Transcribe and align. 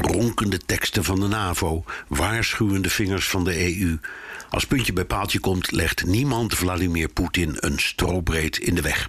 ronkende 0.00 0.58
teksten 0.58 1.04
van 1.04 1.20
de 1.20 1.26
NAVO, 1.26 1.84
waarschuwende 2.08 2.90
vingers 2.90 3.28
van 3.28 3.44
de 3.44 3.76
EU. 3.78 3.98
Als 4.50 4.66
puntje 4.66 4.92
bij 4.92 5.04
paaltje 5.04 5.40
komt, 5.40 5.70
legt 5.70 6.06
niemand 6.06 6.54
Vladimir 6.54 7.08
Poetin 7.08 7.56
een 7.56 7.78
strobreed 7.78 8.58
in 8.58 8.74
de 8.74 8.82
weg. 8.82 9.08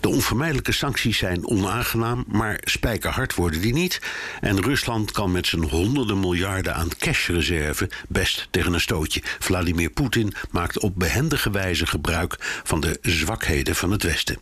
De 0.00 0.08
onvermijdelijke 0.08 0.72
sancties 0.72 1.18
zijn 1.18 1.46
onaangenaam, 1.46 2.24
maar 2.28 2.60
spijkerhard 2.64 3.34
worden 3.34 3.60
die 3.60 3.72
niet. 3.72 4.00
En 4.40 4.62
Rusland 4.62 5.10
kan 5.10 5.32
met 5.32 5.46
zijn 5.46 5.62
honderden 5.62 6.20
miljarden 6.20 6.74
aan 6.74 6.88
cashreserve 6.98 7.90
best 8.08 8.48
tegen 8.50 8.72
een 8.72 8.80
stootje. 8.80 9.22
Vladimir 9.38 9.90
Poetin 9.90 10.34
maakt 10.50 10.78
op 10.78 10.92
behendige 10.96 11.50
wijze 11.50 11.86
gebruik 11.86 12.36
van 12.64 12.80
de 12.80 12.98
zwakheden 13.02 13.74
van 13.76 13.90
het 13.90 14.02
Westen. 14.02 14.38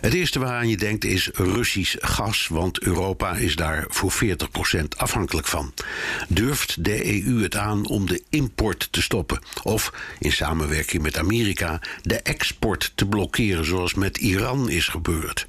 Het 0.00 0.14
eerste 0.14 0.38
waaraan 0.38 0.68
je 0.68 0.76
denkt 0.76 1.04
is 1.04 1.30
Russisch 1.32 1.96
gas, 2.00 2.46
want 2.48 2.80
Europa 2.80 3.34
is 3.34 3.56
daar 3.56 3.84
voor 3.88 4.12
40% 4.12 4.84
afhankelijk 4.96 5.46
van. 5.46 5.72
Durft 6.28 6.84
de 6.84 7.24
EU 7.24 7.42
het 7.42 7.56
aan 7.56 7.86
om 7.86 8.06
de 8.06 8.22
import 8.28 8.88
te 8.90 9.02
stoppen? 9.02 9.42
Of 9.62 9.92
in 10.18 10.32
samenwerking 10.32 11.02
met 11.02 11.18
Amerika 11.18 11.80
de 12.02 12.20
export 12.20 12.92
te 12.94 13.06
blokkeren, 13.06 13.64
zoals 13.64 13.94
met 13.94 14.18
Iran 14.18 14.70
is 14.70 14.88
gebeurd? 14.88 15.46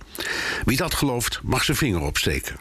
Wie 0.65 0.77
dat 0.77 0.93
gelooft, 0.93 1.39
mag 1.43 1.63
zijn 1.63 1.77
vinger 1.77 2.01
opsteken. 2.01 2.55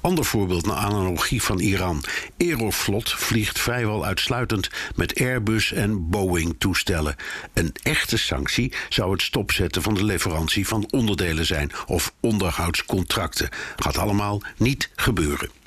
Ander 0.00 0.24
voorbeeld 0.24 0.66
naar 0.66 0.76
analogie 0.76 1.42
van 1.42 1.58
Iran. 1.58 2.04
Aeroflot 2.38 3.12
vliegt 3.12 3.58
vrijwel 3.58 4.04
uitsluitend 4.04 4.70
met 4.94 5.20
Airbus 5.20 5.72
en 5.72 6.08
Boeing-toestellen. 6.10 7.16
Een 7.52 7.74
echte 7.82 8.18
sanctie 8.18 8.72
zou 8.88 9.12
het 9.12 9.22
stopzetten 9.22 9.82
van 9.82 9.94
de 9.94 10.04
leverantie 10.04 10.68
van 10.68 10.88
onderdelen 10.90 11.46
zijn 11.46 11.70
of 11.86 12.12
onderhoudscontracten. 12.20 13.48
Gaat 13.76 13.98
allemaal 13.98 14.42
niet 14.56 14.90
gebeuren. 14.96 15.57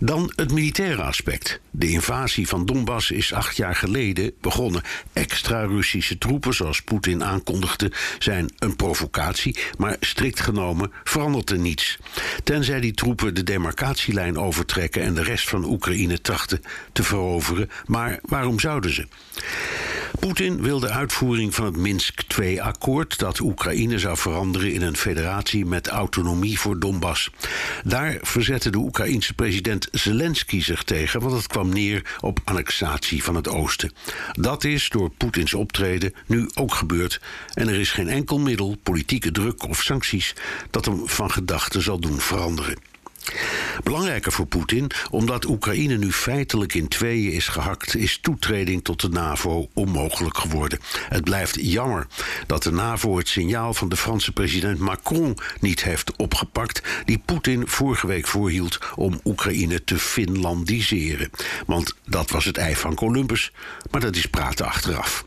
Dan 0.00 0.32
het 0.36 0.52
militaire 0.52 1.02
aspect. 1.02 1.60
De 1.70 1.90
invasie 1.90 2.48
van 2.48 2.66
Donbass 2.66 3.10
is 3.10 3.32
acht 3.32 3.56
jaar 3.56 3.74
geleden 3.74 4.32
begonnen. 4.40 4.82
Extra 5.12 5.62
Russische 5.62 6.18
troepen, 6.18 6.54
zoals 6.54 6.82
Poetin 6.82 7.24
aankondigde, 7.24 7.92
zijn 8.18 8.52
een 8.58 8.76
provocatie, 8.76 9.58
maar 9.78 9.96
strikt 10.00 10.40
genomen 10.40 10.92
verandert 11.04 11.50
er 11.50 11.58
niets. 11.58 11.98
Tenzij 12.44 12.80
die 12.80 12.94
troepen 12.94 13.34
de 13.34 13.42
demarcatielijn 13.42 14.38
overtrekken 14.38 15.02
en 15.02 15.14
de 15.14 15.22
rest 15.22 15.48
van 15.48 15.64
Oekraïne 15.64 16.20
trachten 16.20 16.62
te 16.92 17.02
veroveren. 17.02 17.70
Maar 17.86 18.18
waarom 18.22 18.60
zouden 18.60 18.94
ze? 18.94 19.06
Poetin 20.20 20.62
wil 20.62 20.80
de 20.80 20.90
uitvoering 20.90 21.54
van 21.54 21.64
het 21.64 21.76
Minsk 21.76 22.20
II-akkoord 22.38 23.18
dat 23.18 23.40
Oekraïne 23.40 23.98
zou 23.98 24.16
veranderen 24.16 24.72
in 24.72 24.82
een 24.82 24.96
federatie 24.96 25.66
met 25.66 25.88
autonomie 25.88 26.58
voor 26.58 26.78
Donbass. 26.78 27.30
Daar 27.84 28.18
verzette 28.22 28.70
de 28.70 28.78
Oekraïense 28.78 29.34
president 29.34 29.88
Zelensky 29.92 30.62
zich 30.62 30.82
tegen, 30.82 31.20
want 31.20 31.32
het 31.32 31.46
kwam 31.46 31.68
neer 31.68 32.16
op 32.20 32.40
annexatie 32.44 33.22
van 33.24 33.34
het 33.34 33.48
oosten. 33.48 33.92
Dat 34.32 34.64
is 34.64 34.88
door 34.88 35.10
Poetins 35.10 35.54
optreden 35.54 36.14
nu 36.26 36.48
ook 36.54 36.74
gebeurd 36.74 37.20
en 37.54 37.68
er 37.68 37.80
is 37.80 37.90
geen 37.90 38.08
enkel 38.08 38.38
middel, 38.38 38.76
politieke 38.82 39.30
druk 39.30 39.68
of 39.68 39.82
sancties, 39.82 40.34
dat 40.70 40.84
hem 40.84 41.08
van 41.08 41.30
gedachten 41.30 41.82
zal 41.82 41.98
doen 41.98 42.20
veranderen. 42.20 42.76
Belangrijker 43.82 44.32
voor 44.32 44.46
Poetin, 44.46 44.90
omdat 45.10 45.44
Oekraïne 45.44 45.96
nu 45.96 46.12
feitelijk 46.12 46.74
in 46.74 46.88
tweeën 46.88 47.32
is 47.32 47.48
gehakt, 47.48 47.96
is 47.96 48.18
toetreding 48.20 48.84
tot 48.84 49.00
de 49.00 49.08
NAVO 49.08 49.68
onmogelijk 49.74 50.38
geworden. 50.38 50.78
Het 51.08 51.24
blijft 51.24 51.56
jammer 51.60 52.06
dat 52.46 52.62
de 52.62 52.72
NAVO 52.72 53.16
het 53.16 53.28
signaal 53.28 53.74
van 53.74 53.88
de 53.88 53.96
Franse 53.96 54.32
president 54.32 54.78
Macron 54.78 55.36
niet 55.60 55.84
heeft 55.84 56.16
opgepakt, 56.16 56.82
die 57.04 57.22
Poetin 57.24 57.68
vorige 57.68 58.06
week 58.06 58.26
voorhield 58.26 58.78
om 58.94 59.20
Oekraïne 59.24 59.84
te 59.84 59.98
Finlandiseren. 59.98 61.30
Want 61.66 61.94
dat 62.06 62.30
was 62.30 62.44
het 62.44 62.56
ei 62.56 62.76
van 62.76 62.94
Columbus, 62.94 63.52
maar 63.90 64.00
dat 64.00 64.16
is 64.16 64.26
praten 64.26 64.66
achteraf. 64.66 65.24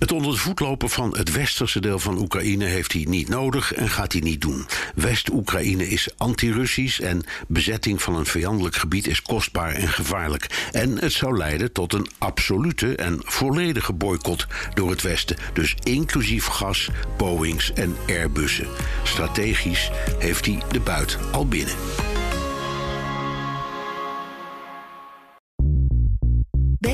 Het 0.00 0.12
onder 0.12 0.32
de 0.32 0.38
voet 0.38 0.60
lopen 0.60 0.90
van 0.90 1.16
het 1.16 1.32
westerse 1.32 1.80
deel 1.80 1.98
van 1.98 2.18
Oekraïne 2.18 2.64
heeft 2.64 2.92
hij 2.92 3.06
niet 3.08 3.28
nodig 3.28 3.72
en 3.74 3.88
gaat 3.88 4.12
hij 4.12 4.20
niet 4.20 4.40
doen. 4.40 4.66
West-Oekraïne 4.94 5.88
is 5.88 6.08
anti-Russisch 6.16 7.00
en 7.00 7.24
bezetting 7.48 8.02
van 8.02 8.14
een 8.14 8.26
vijandelijk 8.26 8.76
gebied 8.76 9.06
is 9.06 9.22
kostbaar 9.22 9.72
en 9.72 9.88
gevaarlijk. 9.88 10.68
En 10.72 10.98
het 10.98 11.12
zou 11.12 11.36
leiden 11.36 11.72
tot 11.72 11.92
een 11.92 12.06
absolute 12.18 12.96
en 12.96 13.20
volledige 13.24 13.92
boycott 13.92 14.46
door 14.74 14.90
het 14.90 15.02
Westen. 15.02 15.36
Dus 15.52 15.74
inclusief 15.82 16.46
gas, 16.46 16.88
Boeings 17.16 17.72
en 17.72 17.96
Airbussen. 18.08 18.68
Strategisch 19.02 19.90
heeft 20.18 20.46
hij 20.46 20.62
de 20.70 20.80
buit 20.80 21.18
al 21.32 21.46
binnen. 21.46 21.74